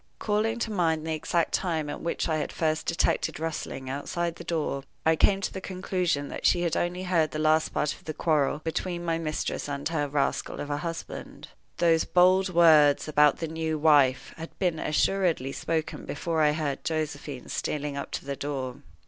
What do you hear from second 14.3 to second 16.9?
had been assuredly spoken before I heard